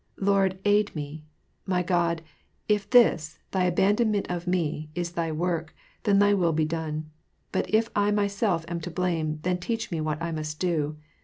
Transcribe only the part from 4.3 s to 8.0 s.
of me, is Thy work, then Thy will be done. But if